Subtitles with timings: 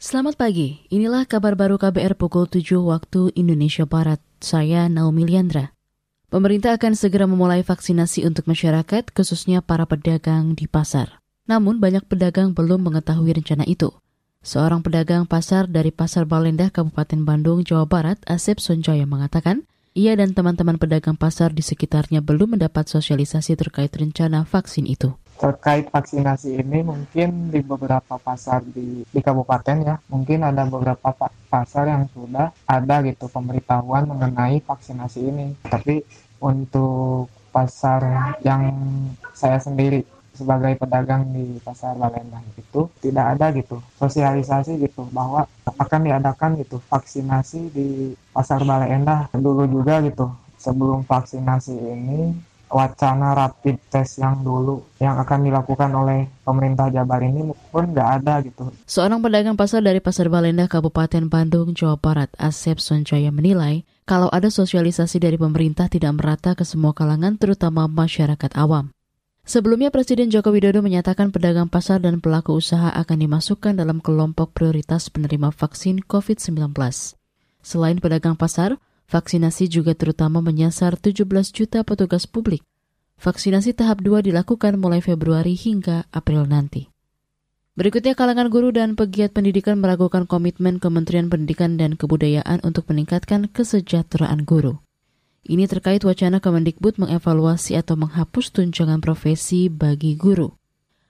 [0.00, 4.16] Selamat pagi, inilah kabar baru KBR pukul 7 waktu Indonesia Barat.
[4.40, 5.76] Saya Naomi Liandra.
[6.32, 11.20] Pemerintah akan segera memulai vaksinasi untuk masyarakat, khususnya para pedagang di pasar.
[11.44, 13.92] Namun banyak pedagang belum mengetahui rencana itu.
[14.40, 20.32] Seorang pedagang pasar dari Pasar Balendah, Kabupaten Bandung, Jawa Barat, Asep Sonjaya mengatakan, ia dan
[20.32, 26.84] teman-teman pedagang pasar di sekitarnya belum mendapat sosialisasi terkait rencana vaksin itu terkait vaksinasi ini
[26.84, 29.96] mungkin di beberapa pasar di, di kabupaten ya.
[30.12, 31.16] Mungkin ada beberapa
[31.48, 35.56] pasar yang sudah ada gitu pemberitahuan mengenai vaksinasi ini.
[35.64, 36.04] Tapi
[36.44, 38.68] untuk pasar yang
[39.32, 40.04] saya sendiri
[40.36, 46.80] sebagai pedagang di pasar Balenda itu tidak ada gitu sosialisasi gitu bahwa akan diadakan gitu
[46.88, 47.88] vaksinasi di
[48.32, 52.32] pasar Balenda dulu juga gitu sebelum vaksinasi ini
[52.70, 58.40] wacana rapid test yang dulu yang akan dilakukan oleh pemerintah Jabar ini pun nggak ada
[58.46, 58.70] gitu.
[58.86, 64.48] Seorang pedagang pasar dari Pasar Balenda, Kabupaten Bandung, Jawa Barat, Asep Sonjaya menilai kalau ada
[64.48, 68.94] sosialisasi dari pemerintah tidak merata ke semua kalangan terutama masyarakat awam.
[69.46, 75.10] Sebelumnya Presiden Joko Widodo menyatakan pedagang pasar dan pelaku usaha akan dimasukkan dalam kelompok prioritas
[75.10, 76.70] penerima vaksin COVID-19.
[77.60, 78.78] Selain pedagang pasar,
[79.10, 82.62] Vaksinasi juga terutama menyasar 17 juta petugas publik.
[83.18, 86.86] Vaksinasi tahap 2 dilakukan mulai Februari hingga April nanti.
[87.74, 94.46] Berikutnya kalangan guru dan pegiat pendidikan meragukan komitmen Kementerian Pendidikan dan Kebudayaan untuk meningkatkan kesejahteraan
[94.46, 94.78] guru.
[95.42, 100.54] Ini terkait wacana Kemendikbud mengevaluasi atau menghapus tunjangan profesi bagi guru.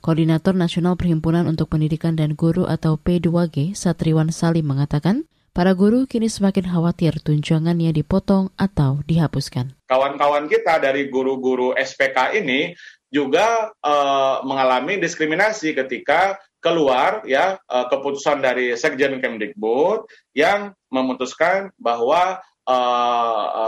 [0.00, 6.32] Koordinator Nasional Perhimpunan untuk Pendidikan dan Guru atau P2G, Satriwan Salim mengatakan, Para guru kini
[6.32, 9.76] semakin khawatir tunjangannya dipotong atau dihapuskan.
[9.84, 12.72] Kawan-kawan kita dari guru-guru SPK ini
[13.12, 22.40] juga uh, mengalami diskriminasi ketika keluar ya uh, keputusan dari Sekjen Kemdikbud yang memutuskan bahwa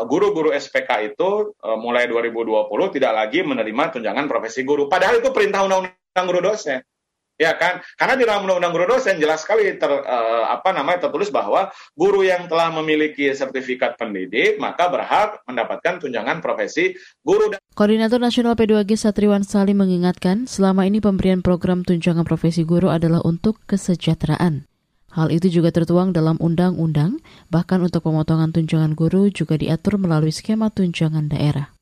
[0.09, 4.89] guru-guru uh, SPK itu uh, mulai 2020 tidak lagi menerima tunjangan profesi guru.
[4.89, 6.81] Padahal itu perintah undang-undang guru dosen
[7.41, 7.83] ya kan?
[7.99, 12.23] Karena di dalam undang-undang guru dosen jelas sekali ter, uh, apa namanya tertulis bahwa guru
[12.23, 16.95] yang telah memiliki sertifikat pendidik maka berhak mendapatkan tunjangan profesi
[17.27, 17.55] guru.
[17.75, 23.59] Koordinator Nasional P2G Satriwan Salim mengingatkan, selama ini pemberian program tunjangan profesi guru adalah untuk
[23.67, 24.71] kesejahteraan.
[25.15, 30.75] Hal itu juga tertuang dalam undang-undang, bahkan untuk pemotongan tunjangan guru juga diatur melalui skema
[30.75, 31.74] tunjangan daerah.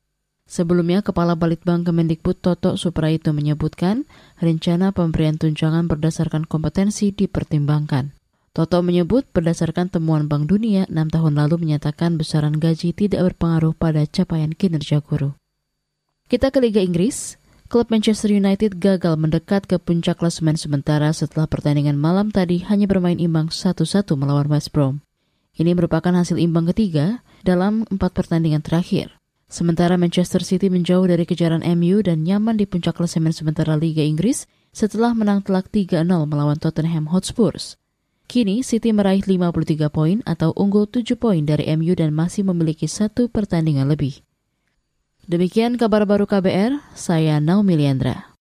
[0.43, 4.03] Sebelumnya, Kepala Balitbang Kemendikbud Toto Supraito menyebutkan
[4.43, 8.11] rencana pemberian tunjangan berdasarkan kompetensi dipertimbangkan.
[8.53, 14.05] Toto menyebut berdasarkan temuan Bank Dunia 6 tahun lalu menyatakan besaran gaji tidak berpengaruh pada
[14.05, 15.33] capaian kinerja guru.
[16.29, 17.41] Kita ke Liga Inggris.
[17.65, 23.17] Klub Manchester United gagal mendekat ke puncak klasemen sementara setelah pertandingan malam tadi hanya bermain
[23.17, 25.01] imbang 1-1 melawan West Brom.
[25.57, 29.17] Ini merupakan hasil imbang ketiga dalam empat pertandingan terakhir.
[29.53, 34.49] Sementara Manchester City menjauh dari kejaran MU dan nyaman di puncak klasemen sementara Liga Inggris
[34.73, 37.77] setelah menang telak 3-0 melawan Tottenham Hotspurs.
[38.25, 43.29] Kini City meraih 53 poin atau unggul 7 poin dari MU dan masih memiliki satu
[43.29, 44.25] pertandingan lebih.
[45.29, 48.32] Demikian kabar baru KBR, saya Naomi Liandra.